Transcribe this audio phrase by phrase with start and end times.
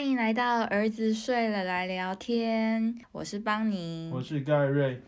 [0.00, 4.98] 欢迎来到儿子睡了来聊天，我是邦尼，我是盖瑞。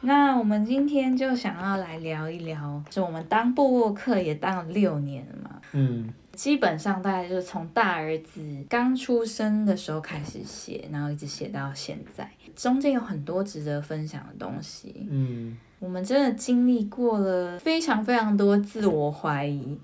[0.00, 15.06] 那我们今天就想要来聊一聊，就我们当布洛克也当了六年了嘛，嗯，基本上大概就是从大儿子刚出生的时候开始写，然后一直写到现在，中间有很多值得分享的东西。
[15.10, 19.78] 嗯，我们真的经历过了非常非常多自我怀疑，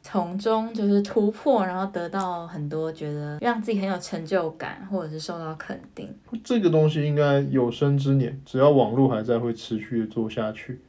[0.00, 6.10] 从中就是突破，然后得到很多觉得让自己很有成就感，或者是受到肯定。
[6.42, 10.80] 这个东西应该有生之年，只要网络还在，会持续的做下去。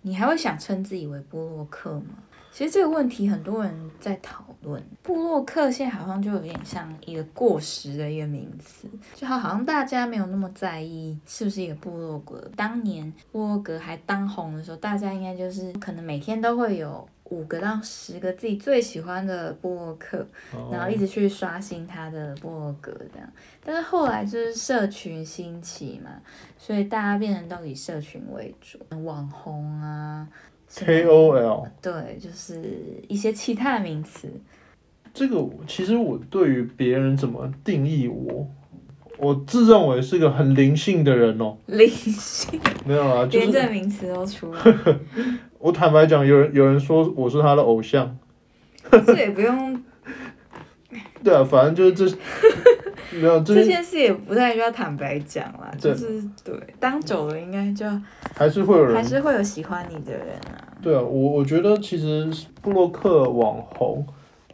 [0.00, 2.16] 你还会想称自己为波洛克吗？
[2.50, 4.82] 其实这个问题很多人在讨论。
[5.02, 12.50] 布洛克现在好像就有点像一个过时的一个名词，就好好像大家没有那么在意是不是一个部落格。
[12.56, 20.26] 当年布洛格还当红的时候，大家应该就是可能每天都会有五个到十个自己最喜欢的布洛克，
[20.70, 23.28] 然后一直去刷新他的布洛格这样。
[23.64, 26.10] 但是后来就是社群兴起嘛，
[26.58, 30.28] 所以大家变成都以社群为主，网红啊。
[30.74, 32.58] 什么 KOL 对，就是
[33.06, 34.26] 一些其他的名词。
[35.12, 38.48] 这个其实我对于别人怎么定义我，
[39.18, 41.54] 我自认为是个很灵性的人哦。
[41.66, 44.62] 灵性，没有啊， 就是连这名词都出来，
[45.60, 48.16] 我坦白讲，有人有人说我是他的偶像，
[49.06, 49.78] 这也不用
[51.22, 52.16] 对啊，反正就是这
[53.20, 57.86] 没有这这件事也不太需要坦白讲啦，就是对，当久了应该就
[58.34, 60.61] 还是会有人还是会有喜欢你的人啊。
[60.82, 62.28] 对啊，我我觉得其实
[62.60, 64.04] 布洛克网红，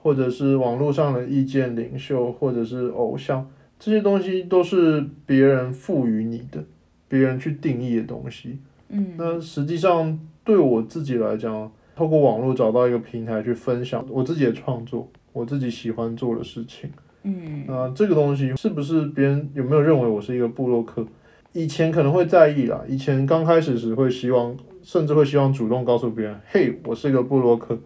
[0.02, 3.48] 或者是网络上的意见领袖，或者是偶像，
[3.78, 6.62] 这些东西都是别人赋予你的，
[7.08, 8.58] 别人去定义的东西。
[8.90, 16.90] 嗯，那实际上对我自己来讲，透过网络找到一个平台去分享我自己的创作，我自己喜欢做的事情。
[17.24, 21.06] 嗯那这个东西是不是别人有没有认为我是一个布洛克？
[21.52, 24.56] 以前可能会在意啦，以前刚开始时会希望，
[24.88, 27.78] 甚至会希望主动告诉别人，嘿，我是一个布洛克。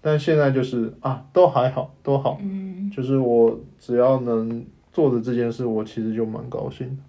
[0.00, 7.02] 但现在就是啊，都还好，都好，嗯，就是我只要能做的这件事，我其实就蛮高兴的。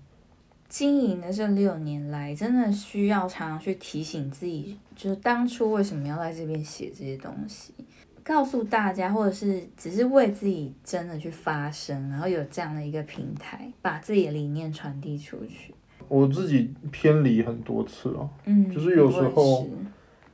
[0.68, 7.76] 经营的这六年来，真的需要常常去提醒自己，就是当初为什么要在这边写这些东西，
[8.24, 15.76] 告诉大家，或者是只是为自己真的去发声，然后有这样的一个平台，把自己的理念传递出去。
[16.08, 19.68] 我自己偏离很多次了，嗯，就是有时候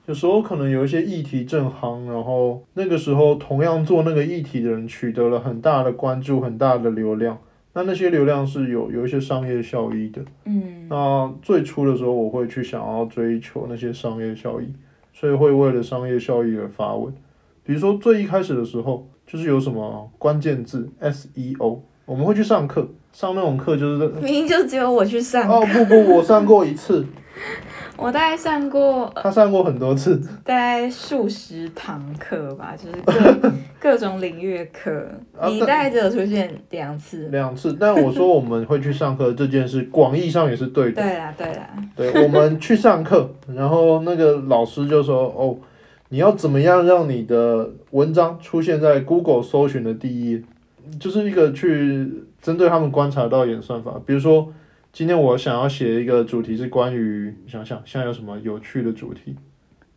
[0.06, 7.38] 有时候可能有一些议题正行，然后那个时候同样做那个议题的人取得了很大的关注、很大的流量，
[7.74, 10.22] 那那些流量是有有一些商业效益的。
[10.46, 14.68] 嗯那最初的时候，我会去想要追求那些商业效益，
[15.14, 17.14] 所以会为了商业效益而发文。
[17.64, 27.06] 比如说最一开始的时候，就是有什么关键字 SEO，我们会去上课，上那种课就是明明就只有我去上，哦不不，我上过一次，
[27.96, 30.18] 我大概上过他上过很多次。
[30.44, 33.52] 大概数十堂课吧，就是各
[33.94, 34.92] 各种领域的课，
[35.40, 37.30] 啊你大概只有出现两次。
[37.30, 41.02] 两次，但我说我们会去上课这件事，广义上也是对的。
[41.02, 45.56] 对啦，对啦，对，我们去上课，然后那个老师就说：“哦，
[46.10, 50.42] 你要怎么样让你的文章出现在 Google 搜寻的第一页？”
[51.00, 52.12] 就是一个去
[52.42, 54.00] 针对他们观察到演算法。
[54.06, 54.52] 比如说，
[54.92, 59.36] 今天我想要写一个主题是关于，想想现在有什么有趣的主题？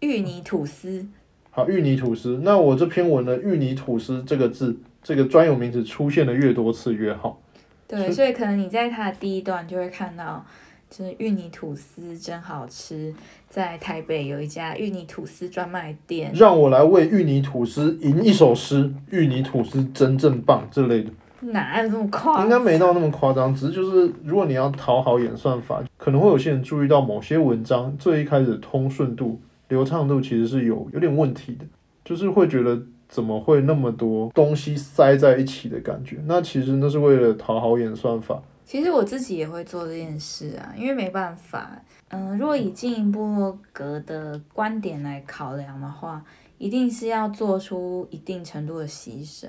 [0.00, 1.06] 芋泥吐司，
[1.50, 2.40] 好，芋泥吐司。
[2.42, 7.40] 那我这篇文的“芋泥吐司”这个字，这个专有名词出现的越多次越好。
[7.88, 10.44] 对，所以可能你在它的第一段就会看到，
[10.88, 13.12] 就是芋泥吐司真好吃，
[13.48, 16.32] 在台北有一家芋泥吐司专卖店。
[16.34, 21.10] 让我来为芋泥吐司吟一首诗，芋泥吐司真正棒之类的，
[21.40, 23.52] 哪有这么夸张应该没到那么夸张。
[23.52, 31.64] 只是就是，如果你要讨好演算法，可能会有些人注意到某些文章最一开始的通顺度、流畅度其实是有有点问题的，
[32.04, 36.18] 就是会觉得怎么会那么多东西塞在一起的感觉。
[36.26, 38.40] 那其实那是为了讨好演算法。
[38.66, 46.24] 其实我自己也会做这件事啊，因为没办法，嗯、如果以经营部落格的观点来考量的话，
[46.58, 49.46] 一定是要做出一定程度的牺牲，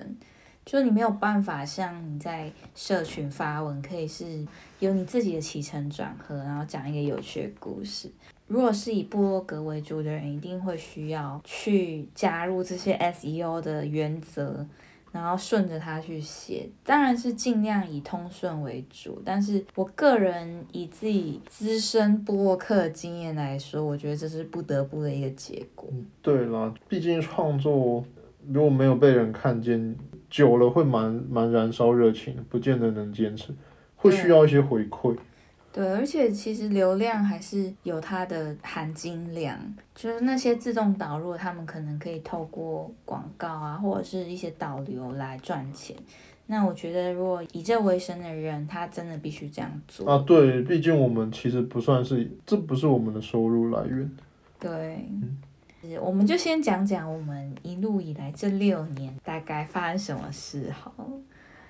[0.63, 4.45] 就你没有办法像你在社群发文，可以是
[4.77, 8.11] 有你自己的起承转合，然后讲一个有趣的故事。
[8.45, 14.65] 如果是以部落格为主的人，一定会需要去加入这些 SEO 的原则，
[15.17, 19.21] 然后顺着它去写，当然是尽量以通顺为主。
[19.25, 25.89] 但是我个人以自己资深布洛克经验来说，我觉得这是不得不的一个结果。
[26.21, 28.05] 对啦，毕竟创作
[28.47, 29.95] 如果没有被人看见，
[30.29, 33.53] 久了会蛮蛮燃烧热情，不见得能坚持，
[33.95, 35.17] 会需要一些回馈。
[35.77, 39.55] 对，而且其实流量还是有它的含金量，
[39.93, 45.95] 就是那些自动导入，他们可能可以透过广告啊，或者是一些导流来赚钱。
[46.47, 50.09] 那我觉得，如果以这为生的人，他真的必须这样做。
[50.09, 54.11] 啊，对，毕竟我们其实不算是，这不是我们的收入来源。
[54.59, 55.07] 对，
[56.01, 61.05] 我们就先讲讲我们一路以来这六年大概发生什么事好了。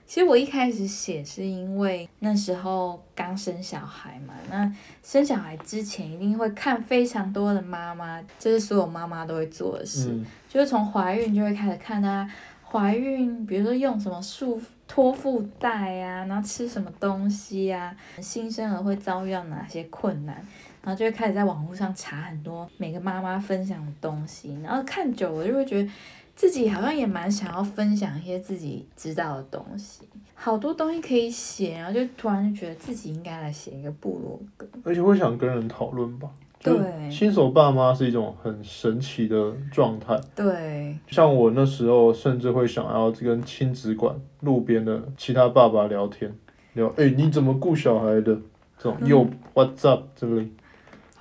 [0.07, 4.73] 其实我一开始写是因为那时候刚生小孩嘛，那
[5.03, 12.27] 生小孩之前一定会看非常多的妈妈，这是所有妈妈都会做的事，嗯，就是从怀孕就会开始看她
[12.63, 20.35] 怀孕，比如说用什么束托腹带啊，然后吃什么东西啊，新生儿会遭遇到哪些困难，
[20.81, 25.89] 然后就会开始在网络上查很多每个妈妈分享的东西，然后看久了就会觉得。
[26.37, 30.03] 自己好像也蛮想要分享一些自己知道的东西，
[30.35, 34.67] 好多东西可以写，然后就突然就觉得自己应该来写一个部落格。
[34.83, 36.29] 而且会想跟人讨论吧。
[36.61, 36.75] 对。
[37.09, 46.31] 新手爸妈是一种很神奇的状态，对，像我那时候甚至会想要跟亲子馆路边的其他爸爸聊天，
[46.73, 48.37] 聊哎、你怎么顾小孩的？
[48.77, 49.07] 这种嗯。
[49.07, 50.47] 又 what's up 这类，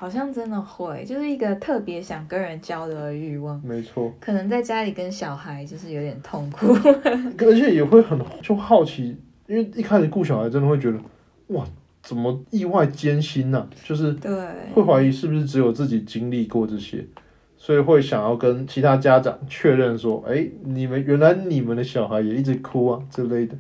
[0.07, 3.61] 好像真的会，就是一个特别想跟人交流的欲望。
[3.65, 6.73] 没错，可能在家里跟小孩就是有点痛苦。
[7.45, 9.17] 而且也会很就好奇，
[9.49, 10.99] 因为一开始顾小孩真的会觉得
[11.49, 11.65] 哇，
[12.05, 14.31] 怎么意外艰辛呐、就是对，
[14.73, 17.05] 会怀疑是不是只有自己经历过这些，
[17.57, 23.57] 所以会想要跟其他家长确认说，哎、你们原来你们的小孩也一直哭啊之类的。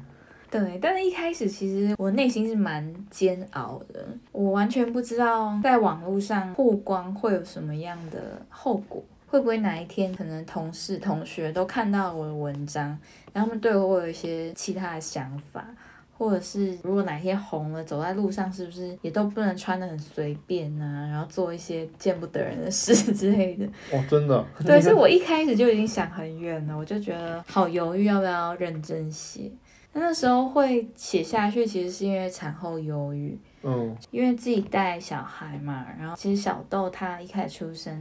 [0.51, 12.87] 对，但是一开始其实我内心是蛮煎熬的，我完全不知道在网络上曝光会有什么样的后果，会不会哪一天可能同事、同学都看到我的文章，
[13.33, 15.67] 然后他们对我有一些其他的想法，
[16.17, 23.67] 或者是如果哪天红了，走在路上是不是也都不能穿的很随便啊，然后做一些见不得人的事 之类的。
[23.93, 29.51] 哦，真的啊、对，所以我一开始就已经想很远了，我就觉得好犹豫要不要认真写。
[29.97, 38.01] 那那时候会写下去，其实是因为产后忧郁，嗯，因为自己带小孩嘛，然后其实小豆他一开始出生，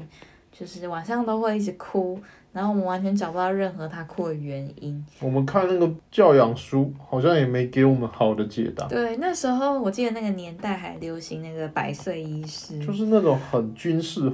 [0.52, 2.20] 就是晚上都会一直哭，
[2.52, 5.04] 然后我们完全找不到任何他哭的原因。
[5.22, 14.32] 我们看那个教养书，好像也没给我们好的解答，对，那时候我记得那个年代还流行那个百岁医师，就是那种很军事，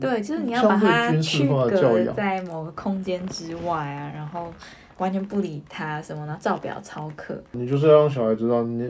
[0.00, 2.06] 对，就是你要把它军事区化的教养。
[2.06, 4.52] 隔在某个空间之外啊，然后
[5.02, 7.42] 完全不理他什么，然后照表操课。
[7.50, 8.88] 你就是要让小孩知道你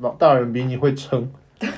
[0.00, 1.28] 老大人比你会撑，
[1.58, 1.68] 对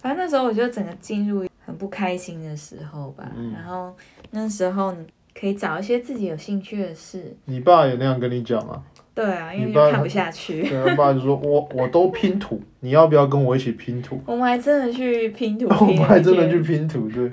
[0.00, 3.94] 反正那时候我就整个进入很不开心的时候吧，嗯然后
[4.30, 5.04] 那时候你
[5.38, 7.36] 可以找一些自己有兴趣的事。
[7.46, 8.82] 你爸也那样跟你讲啊？
[9.14, 10.62] 对啊，因为你看不下去。
[10.68, 14.20] 对，他爸就说我我都拼图，你要不要跟我一起拼图？
[14.26, 16.60] 我们还真的去拼图， 我们还真的去。
[16.60, 17.30] 拼图，对，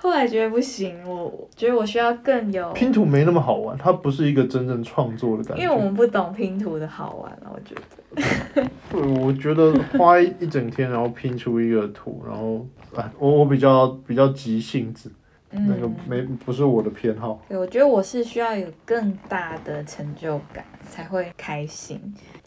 [0.00, 5.62] 后来觉得不行，我觉得我需要更有，拼图没那么好玩，它不是一个真正创作的感觉。
[5.62, 7.82] 因为我们不懂拼图的好玩了，我觉得。
[8.90, 15.12] 对，我觉得花一整天，然后拼出一个图，然后啊，我我比较比较急性子，
[15.50, 17.40] 那个嗯，没不是我的偏好。
[17.48, 22.00] 对，我觉得我是需要有更大的成就感才会开心。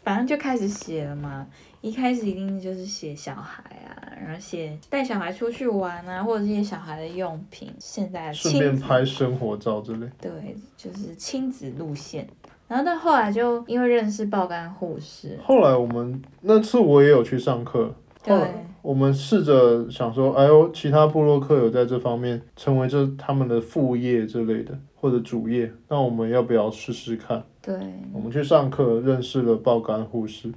[0.04, 1.46] 反正就开始写了嘛，
[1.82, 3.92] 一开始一定就是写小孩啊，
[4.24, 7.74] 然后写带小孩出去玩啊，或者是一些小孩的用品。
[7.80, 10.08] 现在顺便拍生活照之类。
[10.22, 12.28] 对，就是亲子路线。
[12.68, 27.44] 然后到后来就因为认识爆肝护士，后来我们那次我也有去上课，后来对我们试着想说，哎呦，其他部落客有在这方面成为这他们的副业之类的，或者主业，那我们要不要试试看？
[27.62, 27.76] 对
[28.14, 30.50] 我们去上课认识了爆肝护士，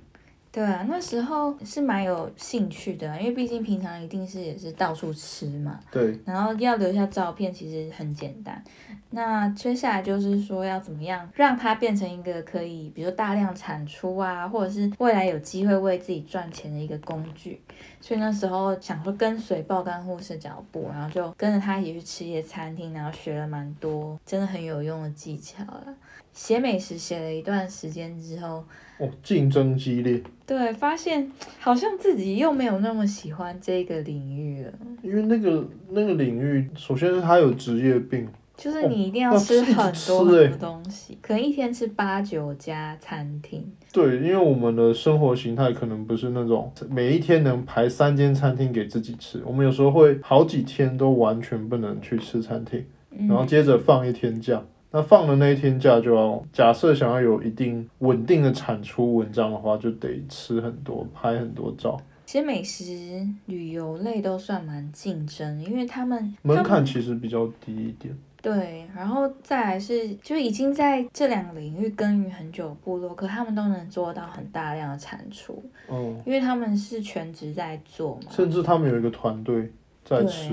[0.54, 8.62] 对啊，那时候是蛮有兴趣的啊，因为毕竟平常一定是也是到处吃嘛，对，然后要留下照片其实很简单。
[9.10, 17.60] 那接下来就是说要怎么样让它变成一个可以，比如说大量产出啊，或者是未来有机会为自己赚钱的一个工具。
[18.00, 25.94] 所以那时候想说跟随爆肝护士脚步，然后就跟着他一起去吃一些餐厅，然后学了蛮多真的很有用的技巧了。
[26.32, 28.64] 写美食写了一段时间之后，
[28.98, 34.72] 哦，竞争激烈，对，发现好像自己又没有那么喜欢这个领域了。
[35.02, 43.66] 因为那个那个领域，首先是它有职业病，就是你一定要吃很多很多东西，可能一天吃八九家餐厅。
[43.92, 54.62] 对，因为我们的生活形态可能不是那种每一天能排三间餐厅给自己吃，我们有时候会好几天都完全不能去吃餐厅，嗯然后接着放一天假。
[54.94, 68.16] 那放的那一天假就要假设想要有一定稳定的产出文章的话，就得吃很多，拍很多照，其实美食旅游类都算蛮竞争，因为他们门槛其实比较低一点。
[68.40, 75.60] 对，然后再来是就已经在这两个领域耕耘很久的部落可，他们都能做到很大量的产出，
[75.90, 78.30] 嗯，因为他们是全职在做嘛。
[78.30, 79.72] 甚至他们有一个团队
[80.04, 80.52] 在吃。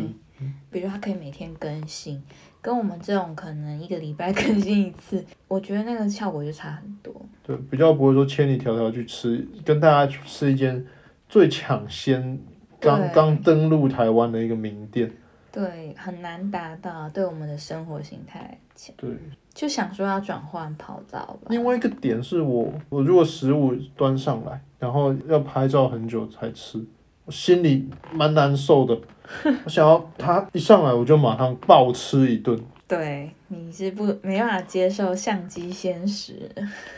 [0.71, 2.19] 比如他可以每天更新，
[2.61, 7.13] 跟我们这种可能一个礼拜 更新一次，我觉得那个效果就差很多。
[7.43, 10.85] 对，比较不会说千里迢迢去吃，跟大家去吃一间
[11.27, 12.39] 最抢先
[12.79, 15.11] 刚刚登陆台湾的一个名店。
[15.51, 18.57] 对，很难达到对我们的生活形态
[18.95, 19.09] 对，
[19.53, 21.47] 就想说要转换跑道吧。
[21.49, 26.85] 另外一个点是我，我如果食物端上来，然后要拍照很久才吃，我
[27.29, 28.97] 心里蛮难受的。
[29.63, 32.59] 我想要他一上来我就马上暴吃一顿。
[32.87, 36.33] 对，你是不没办法接受相机先食。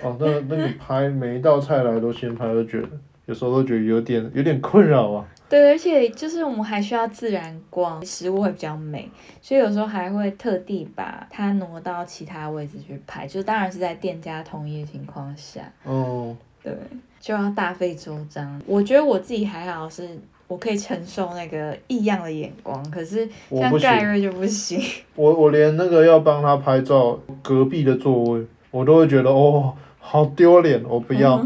[0.02, 2.90] 哦，那那你拍每一道菜来都先拍，都觉得
[3.28, 5.24] 有时候都觉得有点有点困扰啊。
[5.48, 9.08] 对，而且就是我们还需要自然光，食物会比较美，
[9.40, 16.76] 所以有时候还会特地把它挪到其他位置去拍，就当然是在店家同意的情况下，哦，对，
[17.24, 18.62] 就要大费周章。
[18.68, 20.20] 我觉得我自己还好是。
[20.46, 24.80] 我可以承受那个异样的眼光，可是像盖瑞就不行。
[25.16, 31.44] 我我连那个要帮他拍照隔壁的座位，我都会觉得哦，好丢脸，我不要。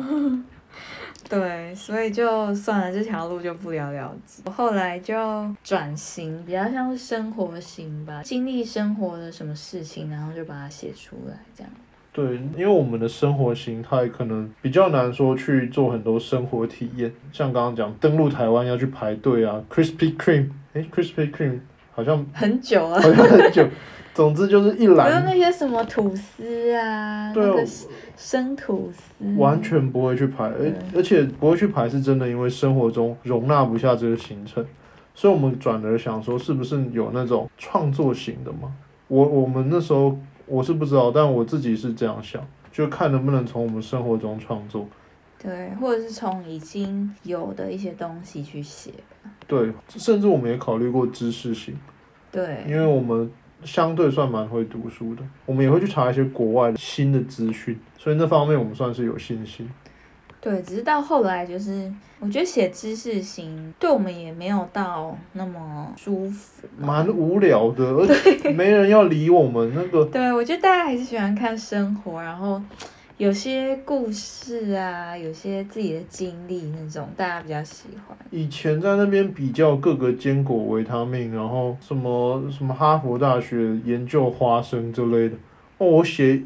[1.30, 4.42] 对，所以就算了，这条路就不了了之。
[4.46, 5.16] 我后来就
[5.64, 11.72] 转型，比较像是生活型吧，经历生活的什么事情，然后就把它写出来，这样。
[12.18, 21.60] 对，因为我们的生活形态可能比较难说去做很多生活体验，像刚刚讲登陆台湾要去排队啊，Krispy Kreme，诶 k r i s p y Kreme
[21.92, 23.68] 好像很久啊，好像很久，
[24.16, 27.68] 总之就是一比如篮那些什么吐司啊，对啊那个
[28.16, 34.66] 生吐司，完全不会去排，而而且不会去排是真的，因为生活中容纳不下这个行程，
[35.14, 38.74] 所以我们转而想说，是不是有那种创作型的嘛？
[39.08, 44.88] 我我们那时候我是不知道，但我自己是这样想，就看能不能从我们生活中创作。
[45.40, 48.92] 对，或者是从已经有的一些东西去写。
[49.46, 51.78] 对，甚至我们也考虑过知识型，
[52.32, 53.30] 对，因为我们
[53.64, 59.70] 相对算蛮会读书的，我们也会去查一些国外的新的资讯，所以那方面我们算是有信心。
[60.48, 66.66] 对，只是到后来就是，我觉得写知识型对我们也没有到那么舒服。
[66.80, 70.06] 蛮无聊的，而且没人要理我们那个。
[70.06, 72.62] 对，我觉得大家还是喜欢看生活，然后
[73.18, 78.18] 有些故事啊，有些自己的经历那种，大家比较喜欢。
[78.32, 85.36] 以前在那边比较各个坚果、维他命，然后什么什么哈佛大学研究花生之类的。
[85.78, 86.42] 哦，我写，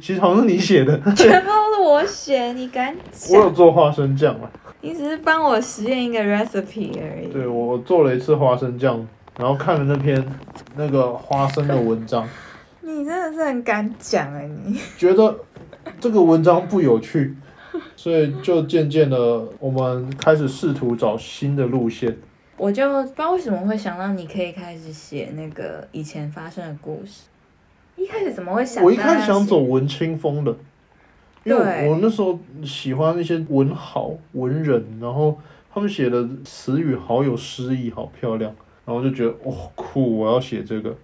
[0.00, 2.94] 其实好像是你写的，全部都是我写，你敢
[3.30, 3.54] 我有讲？
[3.54, 4.50] 做花生酱啊。
[4.82, 7.32] 你只是帮我实验一个 recipe 而已。
[7.32, 9.04] 对，我做了一次花生酱，
[9.38, 10.24] 然后看了那篇
[10.76, 12.28] 那个花生的文章，
[12.82, 14.78] 你真的是很敢讲哎、你。
[14.96, 15.34] 觉得
[15.98, 17.34] 这个文章不有趣，
[17.96, 22.16] 所以就渐渐的我们开始试图找新的路线。
[22.56, 27.22] 我就不知道为什么会想到你可以开始写那个以前发生的故事。
[27.96, 28.96] 一开始怎么会想到我一？
[28.96, 30.54] 开始想走文青风的，
[31.44, 35.38] 因为对我我那时候喜欢那些文豪文人，然后
[35.72, 40.94] 他们写的词语好有诗意，好漂亮，然后就觉得哦酷，我要写这个。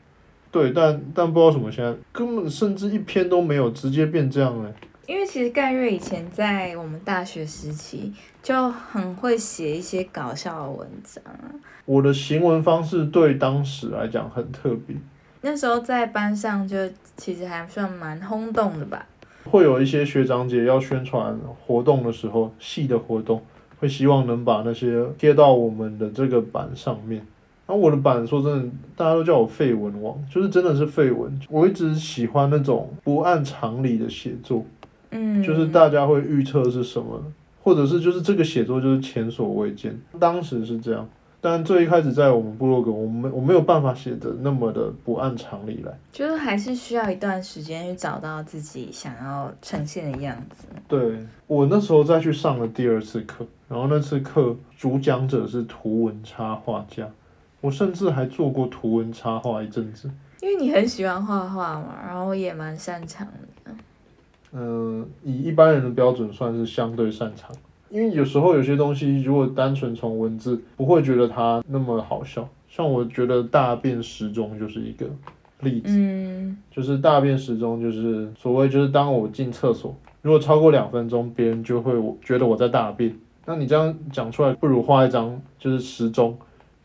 [0.51, 4.71] 对，但但不知道什么，现在根本甚至一篇都没有，直接变这样了。
[5.07, 11.51] 因为其实盖瑞以前在我们大学时期就很会写一些搞笑的文章啊。
[11.85, 14.95] 我的行文方式对当时来讲很特别，
[15.43, 16.77] 那时候在班上就
[17.17, 19.07] 其实还算蛮轰动的吧。
[19.45, 23.43] 会有一些学长姐要宣传活动的时候，系的活动
[23.79, 27.19] 会希望能把那些贴到我们的这个板上面。
[27.67, 31.41] 然后我的板说真的，大家都叫我废文王，就是真的是废文。
[31.49, 34.65] 我一直喜欢那种不按常理的写作，
[35.11, 37.23] 嗯，就是大家会预测是什么，
[37.63, 39.99] 或者是就是这个写作就是前所未见。
[40.19, 41.09] 当时是这样，
[41.45, 45.93] 但最一开始在我们部落格，我们我没有办法写的那么的不按常理来。
[46.13, 50.69] 就是还是需要一段时间去找到自己想要呈现的样子。
[50.87, 51.19] 对
[51.49, 57.09] 我那时候再去上了第二次课，然后那次课主讲者是图文插画家，
[57.61, 60.09] 我甚至还做过图文插画一阵子。
[60.41, 63.73] 因为你很喜欢画画嘛，然后也蛮擅长的。
[64.53, 67.51] 嗯，以一般人的标准算是相对擅长，
[67.93, 72.49] 因为有时候有些东西如果单纯从文字，不会觉得它那么好笑。
[72.67, 75.05] 像我觉得大便时钟就是一个
[75.61, 83.15] 例子，嗯，就是大便时钟就是所谓就是当我进厕所，如果超过两分钟，别人就会觉得我在大便。
[83.45, 86.35] 那你这样讲出来，不如画一张就是时钟，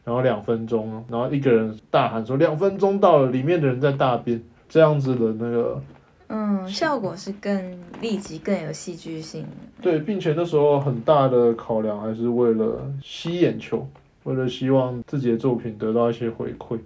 [0.04, 5.82] 然后两分钟，然后一个人大喊说两分钟到了，里面的人在大便，这样子的那个。
[6.30, 9.46] 嗯，效果是更立即、更有戏剧性。
[9.82, 13.88] 对，并且那时候很大的考量还是为了吸眼球，
[14.24, 16.78] 为了希望自己的作品得到一些回馈。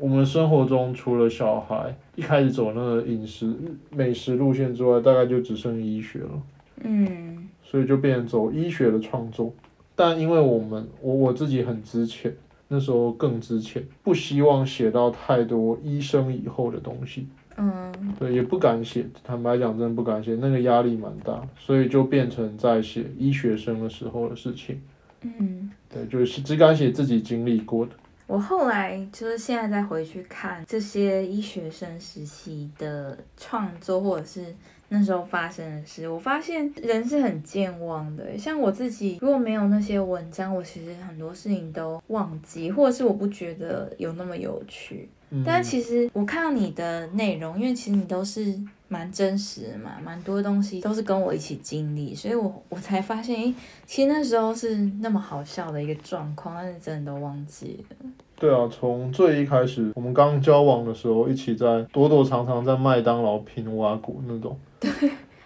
[0.00, 3.52] 我们生活中除了小孩一开始走那个饮食
[3.90, 6.42] 美食路线之外，大概就只剩医学了。
[6.82, 9.52] 嗯，所以就变成走医学的创作。
[9.94, 12.32] 但因为我们我我自己很值钱，
[12.68, 17.26] 那时候更值钱，不希望写到太多医生以后的东西。
[17.58, 24.80] 嗯，对，也不敢写，坦白讲，真的不敢写，那个压力蛮大，所以就变成在写医学生的时候的事情。
[25.22, 27.92] 嗯，对，就是只敢写自己经历过的。
[28.28, 34.54] 我后来就是现在再回去看这些医学生时期的创作，或者是
[34.90, 38.38] 那时候发生的事，我发现人是很健忘的。
[38.38, 45.08] 像我自己，如果没有那些文章，我其实很多事情都忘记，或者是我不觉得有那么有趣。
[45.44, 48.58] 但其实我看到你的内容，因为其实你都是
[48.88, 53.54] 蛮真实的嘛，蛮多东西都是跟我一起经历，所以我我才发现，诶，
[53.84, 58.10] 其实那时候是那么好笑的一个状况，但是真的都忘记了。
[58.40, 64.56] 对啊，从最一开始，我们刚交往的时候，一起在躲躲藏藏在麦当劳拼挖谷那种。
[64.80, 64.90] 对，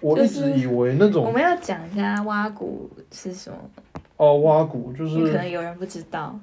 [0.01, 1.25] 我一直以为那种。
[1.25, 3.57] 我们要讲一下挖谷是什么。
[4.19, 5.19] 哦，挖谷就是。
[5.27, 6.39] 可能有人不知道。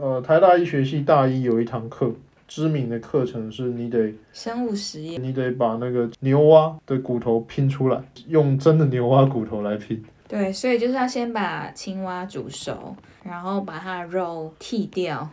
[0.00, 2.12] 呃，台大医学系大一有一堂课。
[2.48, 10.02] 知名的课程是你得生物实验，你得把那个牛蛙的骨头拼出来，用真的牛蛙骨头来拼。
[10.26, 15.28] 对，所以就是要先把青蛙煮熟，然后把它的肉剃掉，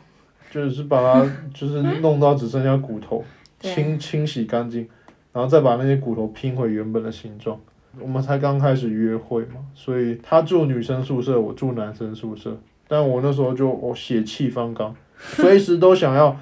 [0.52, 3.24] 就是把它就是弄到只剩下骨头，
[3.60, 4.88] 清清洗干净，
[5.32, 7.58] 然后再把那些骨头拼回原本的形状。
[8.00, 12.58] 我们才刚开始约会嘛，所以他住女生宿舍，我住男生宿舍，
[12.90, 16.38] 但我那时候就我血气方刚，随时都想要。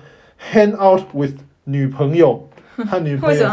[0.51, 3.47] Hang out with 女朋友 和女朋友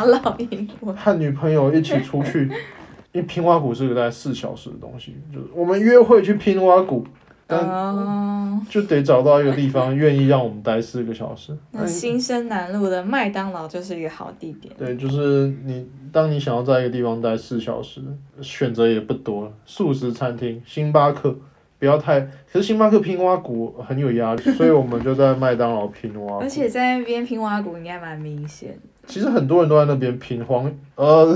[0.96, 2.50] 和女朋友一起出去，
[3.12, 7.04] 因为拼蛙鼓是个大概四小时的东西，就是我们约会去拼蛙鼓，
[7.46, 11.56] 但就得找到一个地方愿意让我们待四个小时。
[11.72, 14.74] 那新生南路的麦当劳就是一个好地点。
[14.78, 18.00] 对，就是你当你想要在一个地方待四小时，
[18.40, 21.36] 选择也不多，素食餐厅、星巴克。
[21.80, 26.38] 不要太，可是星巴克拼蛙骨很有压力， 所以我们就在麦当劳拼蛙。
[26.38, 28.78] 而且在那边拼蛙骨应该蛮明显。
[29.06, 31.34] 其实很多人都在那边拼黄，呃，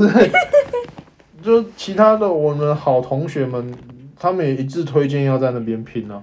[1.43, 3.75] 就其他的我们好同学们，
[4.19, 6.23] 他们也一致推荐要在那边拼啊。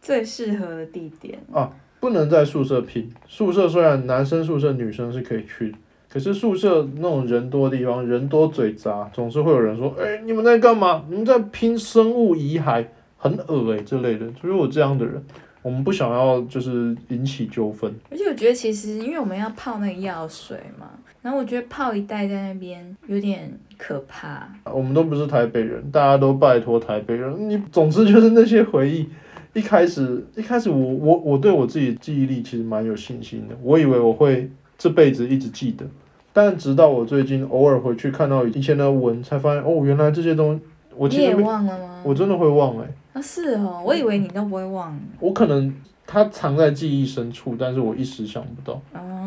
[0.00, 1.70] 最适合的地点啊，
[2.00, 3.12] 不能在宿舍拼。
[3.28, 5.74] 宿舍虽然男生宿舍女生是可以去，
[6.10, 11.04] 可是宿舍那种人多的地方，人多嘴杂，总是会有人说：“哎，你们在干嘛？
[11.10, 12.86] 你们在拼生物遗骸。”
[13.22, 15.22] 很恶诶，这类的，就是我这样的人，
[15.60, 17.94] 我们不想要就是引起纠纷。
[18.10, 20.88] 而且我觉得其实，因为我们要泡那个药水嘛，
[21.20, 24.48] 然后我觉得泡一袋在那边有点可怕。
[24.64, 27.50] 我们都不是台北人，大家都拜托台北人。
[27.50, 29.06] 你总之就是那些回忆，
[29.52, 35.84] 一开始一开始我我我对我自己的记忆力其实蛮有信心的，我以为我会这辈子一直记得，
[36.32, 40.62] 但直到我最近偶尔回去看到以前的文，才发现哦，原来这些东西
[40.96, 42.00] 我其实忘了吗？
[42.02, 42.86] 我真的会忘诶。
[43.12, 44.98] 啊，是哦，我以为你都不会忘。
[45.18, 45.74] 我可能
[46.06, 48.80] 它藏在记忆深处，但是我一时想不到，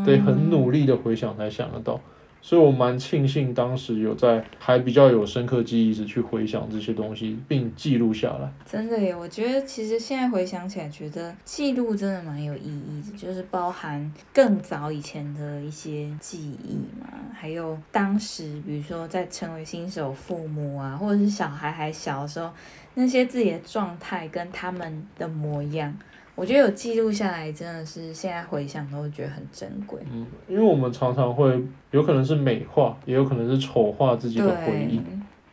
[0.05, 1.99] 得很努力的回想才想得到。
[2.45, 8.51] 所以我蛮庆幸当时有在还比较有深刻记忆时去回想这些东西，并记录下来。
[8.69, 22.51] 真的耶，我觉得其实现在回想起来，觉得记录真的蛮有意义的，就是包含更早以前的一些记忆嘛，还有当时比如说在成为新手父母啊，或者是小孩还小的时候。
[22.95, 25.91] 那些自己的状态跟他们的模样，
[26.35, 29.99] 我觉得有记录下来，真的是现在回想都觉得很珍贵。
[30.11, 35.01] 嗯，因为我们常常会有可能是美化，也有可能是丑化自己的回忆。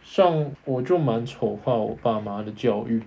[0.03, 3.01] 像我就蛮丑化我爸妈的教育，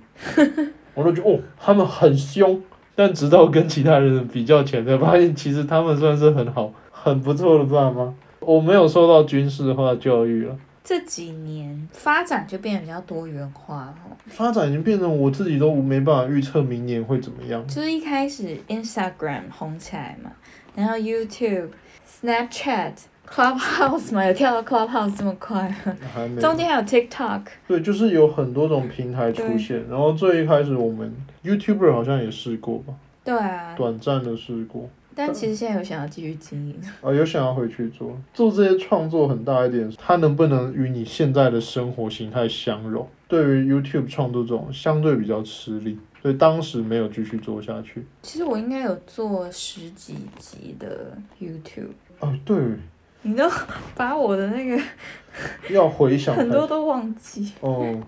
[0.94, 2.62] 我都觉得哦，他们很凶。
[2.96, 8.14] 但直到跟其他人比较起来，才发现其实他们算是很好、很不错的爸妈。
[8.40, 10.56] 我没有受到军事化教育了。
[10.84, 13.96] 这几年发展就变得比较多元化了。
[14.28, 17.66] 发展已经变成我自己都没办法预测明年会怎么样。
[17.68, 20.32] 就是一开始 Instagram 红起来嘛，
[20.76, 21.70] 然后 YouTube、
[22.22, 22.94] Snapchat、
[23.28, 25.96] Clubhouse 嘛，有跳到 Clubhouse 这么快吗？
[26.42, 27.42] 中间还有 TikTok。
[27.68, 32.94] 对，就是有很多种平台出现，然后最一开始我们 YouTuber 好像也试过吧，
[33.24, 34.90] 对啊，短暂的试过。
[35.16, 36.76] 但其实现在有想要继续经营。
[37.02, 43.08] 啊， 有想要回去做，做这些创作很大一点，它能不能与你现在的生活形态相融？
[43.28, 48.06] 对于 YouTube 创作这种相对比较吃力，所以当时没有继续做下去。
[48.22, 51.94] 其实我应该有做十几集的 YouTube。
[52.20, 52.56] 哦，对，
[53.24, 53.50] 你都
[53.96, 54.80] 把我的那个
[55.70, 57.52] 要回想 很多都忘记。
[57.62, 58.00] 哦，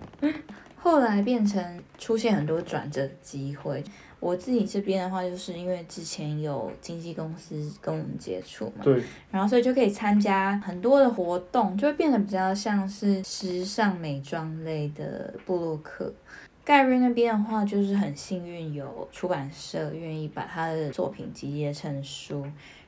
[0.76, 3.82] 后来变成出现很多转折机会。
[4.26, 16.12] 我自己这边的话，就是因为之前有经纪公司跟我们接触嘛，对，然后所以就可以参加很多的活动，就会变得比较像是时尚美妆类的布洛克。
[16.64, 22.44] 盖瑞那边的话，就是很幸运有出版社愿意把他的作品集结成书，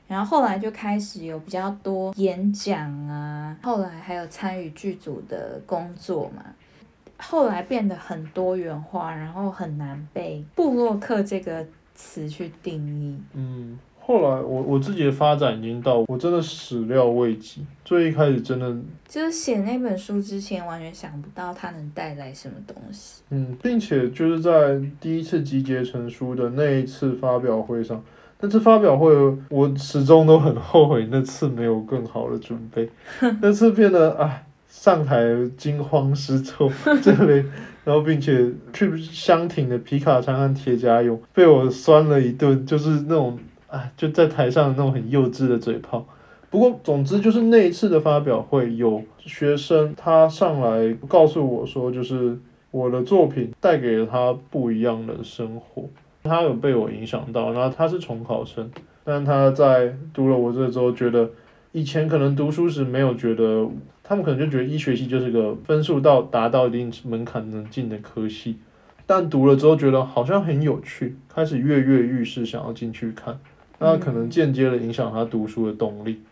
[0.09, 6.43] 然后后来就开始有比较多演讲啊，后来还有参与剧组的工作嘛。
[7.21, 13.17] 后来变得很多元化，然后很难被布洛克这个词去定义。
[13.33, 18.75] 嗯，后来我我自己的发展已经到我真的始料未及，最一开始真的
[19.07, 23.21] 就是写那本书之前完全想不到它能带来什么东西。
[23.29, 28.01] 嗯，并且就是在第一次集结成书的那一次发表会上，
[28.39, 29.13] 那次发表会
[29.49, 32.89] 我始终都很后悔那次没有更好的准备，
[33.41, 34.43] 那次变得啊。
[34.69, 35.17] 上台
[35.57, 37.43] 惊慌失措这类，
[37.83, 46.05] 然后并且去相挺的皮卡枪和铁甲勇被我酸了一顿，就是那种啊，就在台上那种很幼稚的嘴炮。
[46.51, 52.37] 不过总之就是那一次的发表会，有学生他上来告诉我说，就是
[52.69, 55.89] 我的作品带给了他不一样的生活，
[56.23, 57.51] 他有被我影响到。
[57.51, 58.69] 然后他是重考生，
[59.03, 61.27] 但他在读了我这之后，觉得
[61.71, 63.67] 以前可能读书时没有觉得。
[64.09, 68.57] 他们可能就觉得医学系就是个分数到达到一定门槛能进的科系，
[69.05, 73.39] 但读了之后觉得好像很有趣，开始跃跃欲试，想要进去看，
[73.77, 76.23] 那可能间接的影响他读书的动力。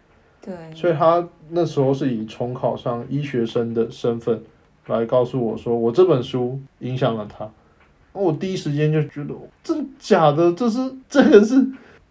[0.41, 4.41] 对，所以他那时候是以重考上医学生的身份
[4.87, 7.47] 来告诉我说，我这本书影响了他。
[8.11, 10.51] 我第一时间就觉得，真假的？
[10.53, 11.63] 这是这个是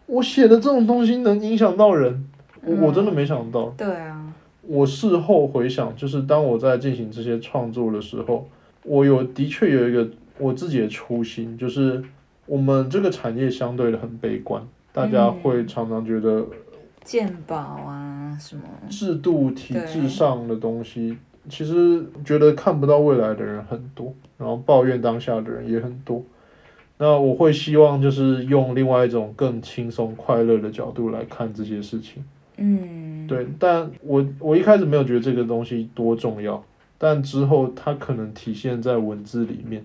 [0.07, 2.25] 我写的这种东西能影响到人？
[2.63, 3.75] 我我真的没想到。
[3.77, 4.33] 对啊。
[4.67, 8.49] 我事后回想，就是当我在进行这些创作的时候，
[8.83, 12.03] 我有的确有一个我自己的初心，就是
[12.47, 16.47] 我们这个产业相对的很悲观，大家会常常觉得
[17.05, 21.17] 鉴宝啊什么制度体制上的东西，
[21.49, 26.23] 其实觉得看不到未来的人很多，然后抱怨当下的人也很多。
[26.99, 32.25] 那我会希望就是用另外一种更轻松快乐的角度来看这些事情。
[32.57, 36.63] 嗯，对，但我我一开始没有觉得这个东西多重要，
[36.99, 39.85] 但之后它可能体现在文字里面，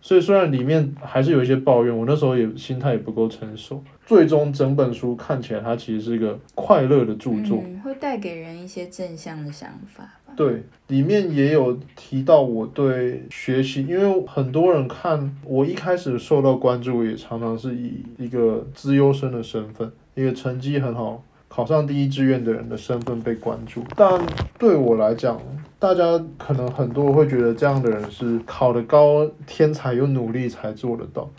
[0.00, 10.32] 所以虽然里面还是有一些抱怨，我那时候也心态也不够成熟，最终整本书看起来它其实是一个快乐的著作，会带给人一些正向的想法吧。
[10.36, 21.22] 对，里面也有提到我对学习，因为很多人看我一开始受到关注，也常常是以一个资优生的身份，一个成绩很好。
[21.48, 24.20] 考上第一志愿的人的身份被关注，但
[24.58, 25.40] 对我来讲，
[25.78, 26.04] 大家
[26.36, 31.30] 可能很多会觉得这样的人是考得高、天才又努力才做得到。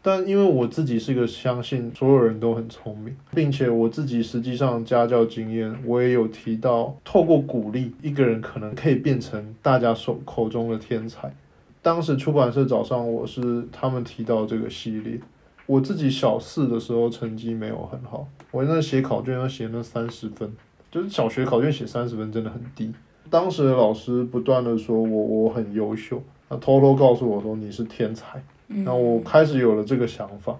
[0.00, 11.34] 但因为我自己是个相信所有人都很聪明，并且我自己实际上家教经验，我也有提到，透过鼓励一个人可能可以变成大家手口中的天才。
[11.82, 15.18] 当时出版社找上我是他们提到这个系列。
[15.66, 20.50] 我自己小四的时候成绩没有很好，我那写考卷要写那三十分，
[20.90, 22.92] 就是小学考卷写三十分真的很低。
[23.28, 30.56] 当时的老师不断的说我我很优秀，他偷偷告诉我说你是天才，那我开始有了这个想法，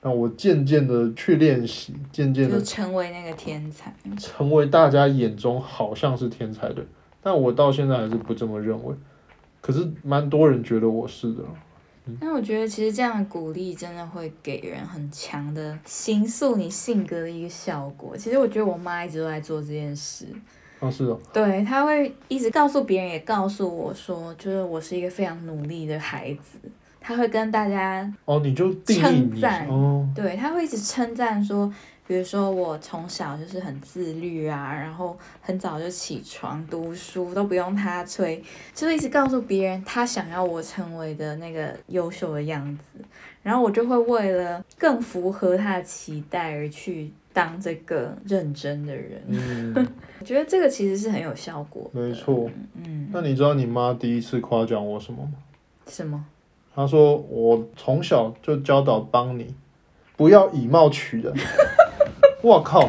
[0.00, 6.82] 那我渐渐的去练习，渐渐的成为那个天才，成为大家眼中好像是天才的，
[7.22, 8.94] 但我到现在还是不这么认为，
[9.60, 11.44] 可是蛮多人觉得我是的。
[12.20, 18.16] 那我觉得其实这样的鼓励真的会给人很强的形塑你性格的一个效果。
[18.16, 20.26] 其实我觉得我妈一直都在做这件事。
[20.80, 21.18] 哦，是哦。
[21.32, 26.58] 对，她会一直告诉别人，也告诉我说，就是我是一个非常努力的孩子。
[27.00, 30.08] 她会跟大家哦，你就称赞哦。
[30.14, 31.72] 对，她会一直称赞说。
[32.06, 38.42] 比如说我从小就是很自律啊，然后很早就起床读书，都不用他催，
[38.74, 43.04] 就一直告诉别人他想要我成为的那个优秀的样子，
[43.42, 49.22] 然后我就会为了更符合他的期待而去当这个认真的人。
[49.26, 49.74] 嗯，
[50.20, 51.90] 我觉得这个其实是很有效果。
[51.92, 52.48] 没错。
[52.74, 55.32] 嗯，那你知道你妈第一次夸奖我什么吗？
[55.88, 56.24] 什么？
[56.72, 59.54] 她说我从小就教导帮你，
[60.16, 61.34] 不要以貌取人。
[62.46, 62.88] 我靠！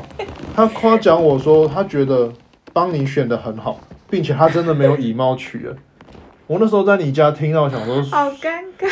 [0.55, 2.31] 他夸奖我说他觉得
[2.71, 5.75] 帮你选的很好，并且他真的没有以貌取人。
[6.45, 8.87] 我那时候在你家听到，想说，好尴尬。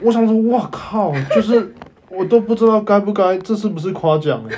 [0.00, 1.12] 我想说，我靠！
[1.34, 1.74] 就是
[2.08, 4.56] 我都不知道该不该，这是不是夸奖 哎？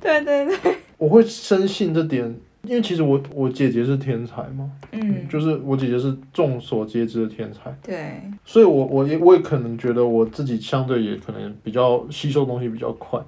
[0.00, 13.20] 对对对，我会深信这点，因为其实我我姐姐是天才嘛，嗯，就是我姐姐是众所皆知的天才，对，所以我我也我也可能觉得我自己相对也可能比较吸收东西比较快，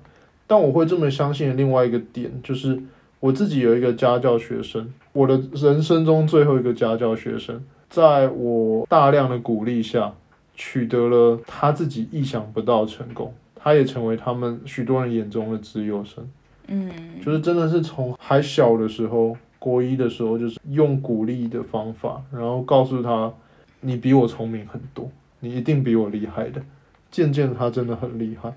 [0.46, 2.78] 但我会这么相信的另外一个点就是
[3.20, 10.12] 我自己有一个家教学生，我的人生中最后一个家教学生，在我大量的鼓励下，
[10.54, 16.28] 取得了他自己意想不到的成功，他也成为他们许多人眼中的资优生。
[16.70, 16.90] 嗯，
[17.22, 23.32] 就是真的是从还小的时候，国一的时候，就是用鼓励的方法，然后告诉他，
[23.80, 26.62] 你比我聪明很多，你一定比我厉害的。
[27.10, 28.56] 渐渐他真的很厉害。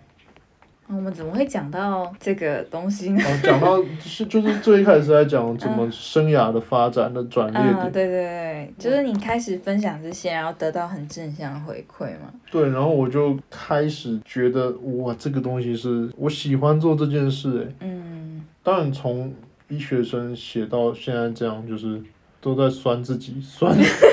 [0.88, 3.22] 我们怎么会讲到这个东西呢？
[3.26, 12.32] 哦，讲到是就是最一开始在讲 怎么生涯的发展的转捩嗯，点，对对对，就是你开始分享这些，然后得到很正向的回馈嘛。
[12.52, 19.34] 对，然后我就开始觉得哇，这个东西是我喜欢做这件事，诶，嗯，当然从
[19.70, 22.00] 医学生写到现在这样，就是
[22.42, 23.74] 都在酸自己，酸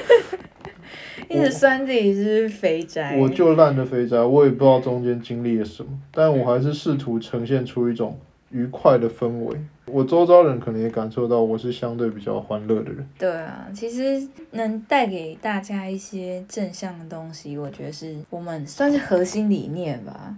[1.30, 3.16] 一直酸自己是肥宅。
[3.16, 8.18] 我就烂的肥宅，我也不知道中间经历了什么，但我还是试图呈现出一种
[8.50, 9.56] 愉快的氛围。
[9.86, 13.08] 我周遭人可能也感受到我是相对比较欢乐的人。
[13.16, 20.34] 对啊，其实能带给大家一些正向的东西，我觉得是我们算是核心理念吧。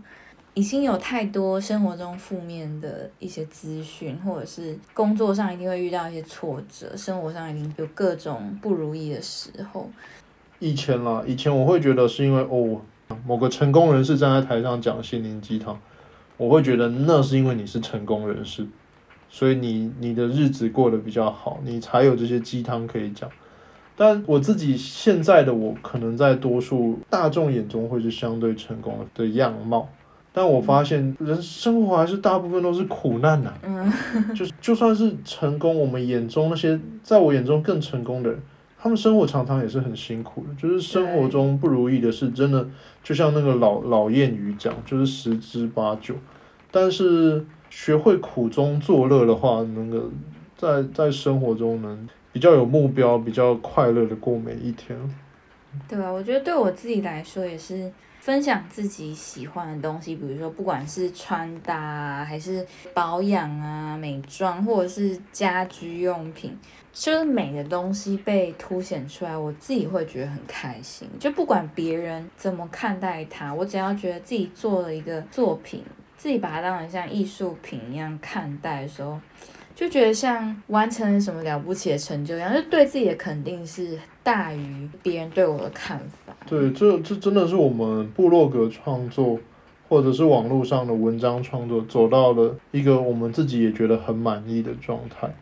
[0.54, 9.90] 已经有太多生活中负面的一些资讯，或者是工作上一定会遇到一些挫折，生活上一定有各种不如意的时候。
[10.62, 12.80] 以前啦，以前我会觉得是因为哦，
[13.26, 15.76] 某个成功人士站在台上讲心灵鸡汤，
[16.36, 18.64] 我会觉得那是因为你是成功人士，
[19.28, 23.28] 所以你你的日子过得比较好，你才有这些鸡汤可以讲。
[23.96, 29.88] 但我自己现在的我，可能在多数大众眼中会是相对成功的样貌，
[30.32, 33.52] 但我发现人生活还是大部分都是苦难呐、
[34.32, 38.40] 就就算是成功，我们眼中那些在我眼中更成功的人，
[38.82, 40.54] 他们生活常常也是很辛苦的。
[40.56, 42.66] 就是生活中不如意的事，真的
[43.00, 46.16] 就像那个老老谚语讲，就是十之八九。
[46.72, 50.10] 但是学会苦中作乐的话，那个
[50.56, 54.98] 在在生活中能比较有目标，比较快乐的过每一天。
[55.86, 66.58] 对啊，我觉得对我自己来说也是分享自己喜欢的东西，比如说不管是穿搭啊，还是保养啊、美妆，或者是家居用品，
[66.92, 71.08] 就是美的东西被凸显出来，我自己会觉得很开心。
[71.18, 75.82] 就不管别人怎么看待它，我只要觉得自己做了一个作品，
[76.16, 79.18] 自己把它当成像艺术品一样看待的时候。
[79.74, 86.36] 就觉得像完成了什么了不起的成就一样，就对自己的肯定是大于别人对我的看法。
[86.46, 89.40] 对，这这真的是我们部落格创作，
[89.88, 95.34] 或者是网络上的文章创作，走到了一个我们自己也觉得很满意的状态。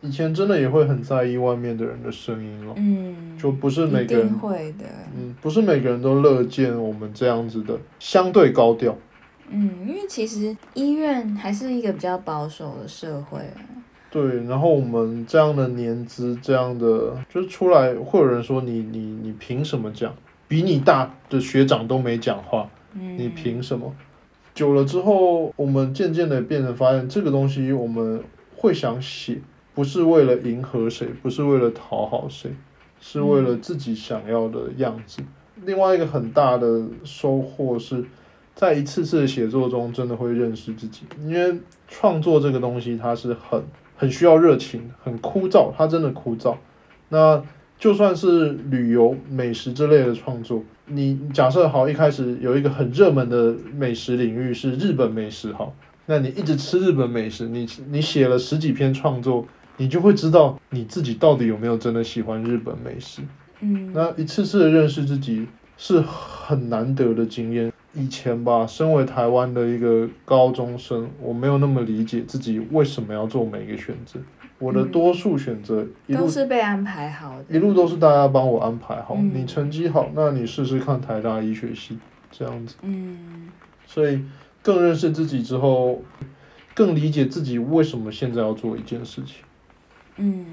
[0.00, 4.84] 以前真的也会很在意外面的人的声音了，嗯，就不是每个人定会的。
[5.16, 8.96] 嗯，不是每个人都乐见我们这样子的相对高调。
[9.50, 13.58] 嗯，因为其实医院还是一个比较保守的社会啊。
[14.10, 20.14] 对，然后我们这样的年资，这样的就是出来会有人说你你你凭什么讲？
[20.46, 23.94] 比你大的学长都没讲话，嗯，你凭什么？
[24.54, 28.22] 久了之后，我们渐渐的变得发现，这个东西我们
[28.56, 29.40] 会想写，
[29.78, 32.50] 不是为了迎合谁，不是为了讨好谁，
[33.00, 35.22] 是为了自己想要的样子。
[35.64, 38.04] 另外一个很大的收获是，
[38.56, 43.62] 在一次次的写作中，真的会认识自己，因为创作这个东西，它是很
[43.94, 46.56] 很需要热情，很枯燥，它真的枯燥。
[47.10, 47.40] 那
[47.78, 55.72] 就算是旅游、美食之类的创作，你假设好一开始有一个很热门的美食领域是日本美食，好，
[56.06, 59.46] 那你一直吃日本美食，你你写了十几篇创作，
[59.78, 63.22] 你就会知道你自己到底有没有真的喜欢日本美食。
[63.60, 67.72] 嗯，那一次次的认识自己是很难得的经验。
[67.94, 74.20] 以前吧，身为台湾的一个高中生，我没有那么理解自己为什么要做每一个选择。
[74.58, 77.44] 我的多数选择都是被安排好的。
[77.48, 81.98] 一路都是大家帮我安排好，嗯你成绩好，那你试试看台大医学系
[82.30, 82.74] 这样子。
[82.82, 83.48] 嗯
[83.86, 84.20] 所以
[84.62, 86.02] 更认识自己之后，
[86.74, 89.44] 更理解自己为什么现在要做一件事情。
[90.18, 90.46] 嗯，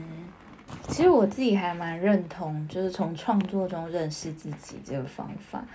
[0.87, 5.65] 其实我自己还蛮认同，就是从创作中认识自己这个方法。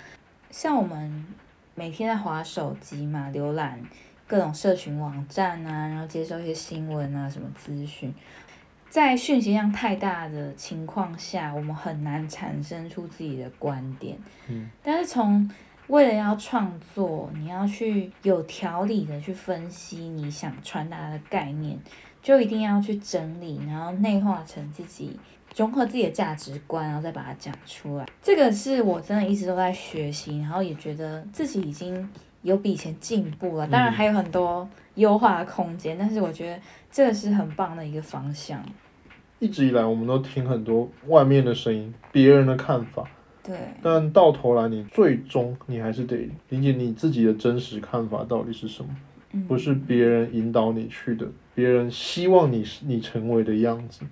[0.50, 1.26] 像我们
[1.74, 3.80] 每天在划手机嘛，浏览
[4.26, 8.14] 各种社群网站啊，然后接收一些新闻啊，什么资讯，
[8.88, 14.16] 在讯息量太大的情况下，我们很难产生出自己的观点。
[14.48, 15.50] 嗯，但是从
[15.88, 21.76] 为了要创作，你要去有条理的去分析你想传达的概念。
[22.22, 25.18] 就一定要去整理，然后内化成自己，
[25.56, 28.06] 融合自己的价值观，然后再把它讲出来。
[28.22, 32.08] 这个是我真的一直都在学习，然后也觉得自己已经
[32.42, 33.66] 有比以前进步了。
[33.66, 38.62] 当然还有很多优化的空间，但是我觉得这个是很棒的一个方向。
[39.38, 43.08] 一直以来，我们都听很多外面的声音，别人的看法。
[43.42, 43.56] 对。
[43.82, 48.90] 但到头来，你最终你还是得理解你自己的真实看法到底是什么，
[49.46, 51.26] 不是别人引导你去的。
[51.54, 54.02] 别人希望你是你成为的样子。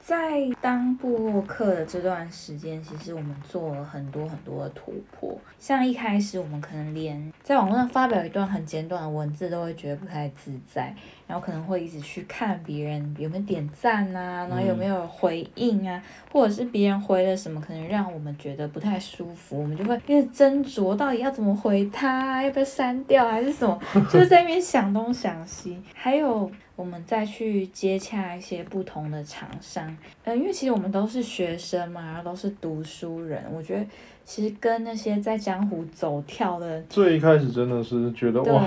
[0.00, 5.38] 在当布洛克的这段时间，其实我们做了很多很多的突破。
[5.58, 10.92] 像一开始，我们可能连在网络上发表一段很简短的文字，都会觉得不太自在，
[11.26, 23.78] 然后可能会一直去看别人有没有点赞啊，然后有没有回应啊，或者是别人回了什么，可能让我们觉得不太舒服，我们就会一直斟酌到底要怎么回他，要不要删掉还是什么，
[24.10, 25.80] 就是在那边想东想西。
[25.94, 26.50] 还有。
[26.80, 33.84] 我们再去接洽一些不同的厂商，嗯，因为其实我们都是学生嘛，然后都是读书人，我觉得
[34.24, 38.64] 其实跟那些在江湖走跳的， 最一开始真的是觉得哇，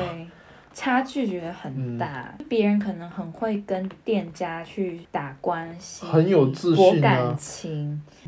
[0.76, 2.32] 差距觉得很大。
[2.48, 7.36] 别人可能很会跟店家去打关系，很有自信啊，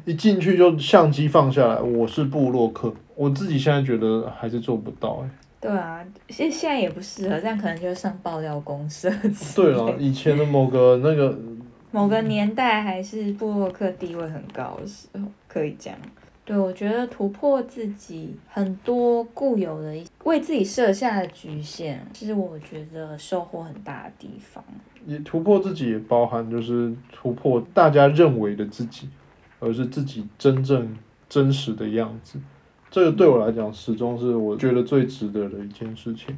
[0.03, 5.29] 一进去就相机放下来，我是布洛克，我自己现在觉得还是做不到哎。
[5.67, 9.09] 对啊，现现在也不适合，这样可能就上爆料公社。
[9.55, 11.35] 对了，以前的某个那个
[11.91, 15.97] 某个年代还是布洛克地位很高的时候，可以这样。
[16.43, 24.63] 对，我觉得突破自己很多固有的、为自己设下的局限，是我觉得收获很大的地方。
[25.07, 29.09] 也突破自己，也包含就是突破大家认为的自己，
[29.59, 30.95] 而是自己真正
[31.27, 32.39] 真实的样子。
[32.89, 36.37] 这个对我来讲，始终是我觉得最值得的一件事情，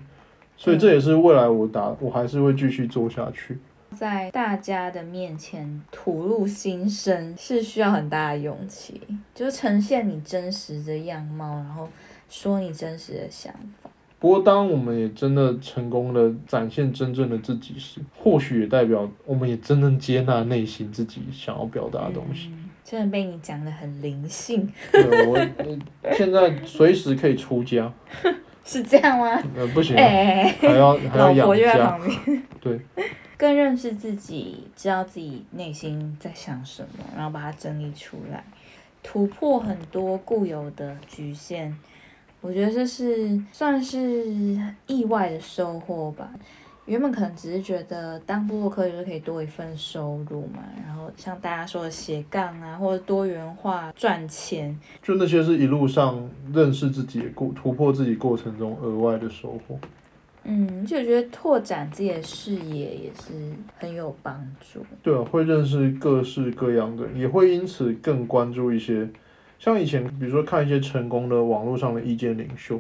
[0.56, 3.60] 所以这也是未来我打我还是会继续做下去。
[3.92, 9.00] 在大家的面前吐露心声是需要很大的勇气，
[9.34, 11.88] 就是呈现你真实的样貌，然后
[12.28, 13.90] 说你真实的想法。
[14.20, 22.52] 不过，当我们也真的成功的展现真正的自己时，或许也代表我们也真正接纳内心自己想要表达的东西。
[22.89, 24.71] 真的被你讲的很灵性。
[24.93, 25.38] 对，我
[26.13, 27.91] 现在随时可以出家。
[28.63, 29.43] 是这样吗？
[29.58, 32.00] 呃，不行，还要 还要养家。
[32.62, 32.80] 对。
[33.38, 38.41] 更认识自己，知道自己内心在想什么，然后把它整理出来，
[39.04, 41.78] 突破很多固有的局限。
[42.39, 44.26] 我觉得这是算是
[44.88, 46.30] 意外的收获吧。
[46.88, 54.73] 原本可能只是觉得当布洛克就是可以多一份收入嘛，然后像大家说的斜杠啊，或者多元化赚钱，
[55.04, 56.17] 就那些是一路上
[56.54, 59.78] 认识自己过、突破自己过程中额外的收获。
[60.45, 63.34] 嗯，就觉得拓展自己的视野也是
[63.78, 64.80] 很有帮助。
[65.04, 69.06] 对啊，会认识各式各样的，也会因此更关注一些，
[69.60, 72.80] 像以前比如说看一些成功的网络上的意见领袖，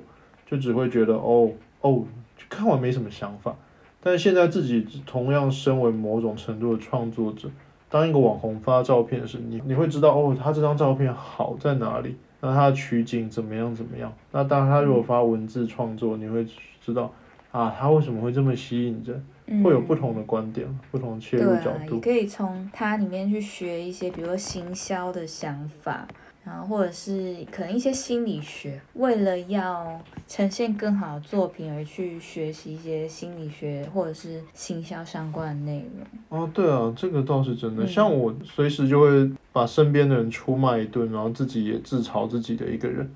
[0.49, 2.05] 就只会觉得哦哦，
[2.47, 3.53] 看完没什么想法。
[4.01, 7.49] 但是现在自己同样身为某种程度的创作者，
[7.89, 14.13] 当一个网红发照片时，你你会知道哦，他这张照片好在哪里，那他的取景怎么样怎么样？
[14.31, 16.45] 那当他如果发文字创作，你会
[16.81, 17.11] 知道
[17.51, 19.25] 啊，他为什么会这么吸引人？
[19.63, 21.95] 会有不同的观点，不同切入角度。
[21.95, 26.05] 也可以从他里面去学一些，比如说行销的想法。
[26.47, 35.85] 然后或者是可能一些心理学，为了要呈现更好的作品而去学习一些心理学或者是行销相关的内
[36.29, 36.39] 容。
[36.39, 37.85] 哦，对啊，这个倒是真的。
[37.85, 43.13] 像我随时就会把身边的人出卖一顿，然后自己也自嘲自己的一个人。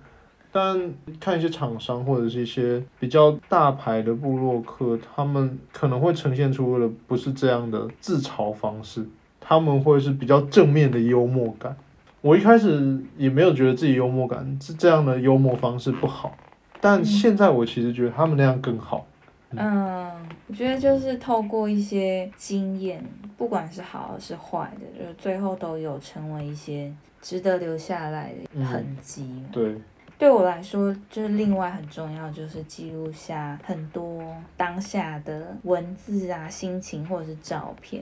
[0.52, 9.08] 但看一些厂商或者是一些比较大牌的布洛克，他们可能会呈现出的不是这样的自嘲方式，
[9.40, 11.74] 他们会是比较正面的幽默感。
[12.22, 16.36] 我一开始也没有觉得自己幽默感是这样的幽默方式不好，
[16.80, 19.06] 但现在我其实觉得他们那样更好。
[19.54, 20.10] 嗯，
[20.48, 23.04] 我觉得就是透过一些经验，
[23.38, 26.90] 不管是好是坏的，就是最后都有成为一些
[27.22, 29.44] 值得留下来的痕迹。
[29.52, 29.76] 对，
[30.18, 34.24] 对我来说，就是另外很重要，就是记录下很多
[34.56, 38.02] 当下的文字啊、心情或者是照片，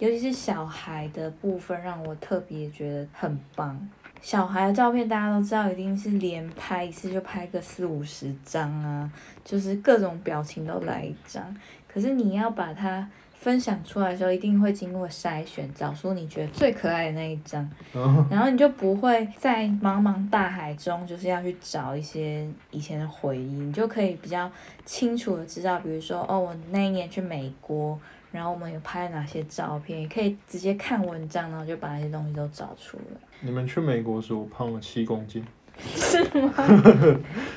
[0.00, 3.88] 尤其是小孩的部分，让我特别觉得很棒。
[4.20, 9.10] 小孩的照片大家都知道，一定是连拍一次就拍个四五十张啊，
[9.44, 11.54] 就是各种表情都来一张。
[11.86, 17.70] 可是你要把它分享出来的时候，一定会经过筛选，找出你觉得最可爱的那一张，
[18.30, 24.50] 然后你就不会在茫茫大海中，就是要去找一些以前的回忆，你就可以比较
[24.86, 28.00] 清楚的知道，比如说哦，我那一年去美国。
[28.34, 33.20] 然后我们有拍哪些照片，也可以直接看文章，然后就把那些东西都找出来。
[33.40, 35.44] 你们去美国时，我胖了七公斤。
[35.78, 36.52] 是吗？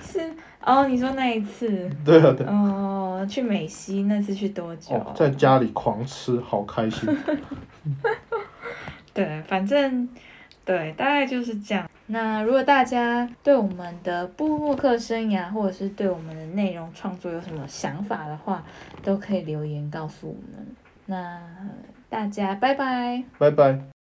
[0.03, 0.31] 是
[0.63, 1.89] 哦，你说那一次？
[2.05, 2.45] 对啊，对。
[2.45, 4.95] 哦，去美西那次去多久？
[4.95, 7.09] 哦，在家里狂吃，好开心。
[9.15, 10.07] 对，反正。
[10.67, 11.89] 对，大概就是这样。
[12.07, 18.61] 那如果大家对我们的布洛克生涯，或者是对我们的内容创作有什么想法的话，
[19.01, 20.67] 都可以留言告诉我们。
[21.05, 21.41] 那
[22.09, 23.96] 大家拜拜，拜拜。